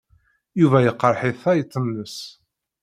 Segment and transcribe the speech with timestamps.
[0.59, 2.17] Yuba teqreḥ-it tayet-nnes.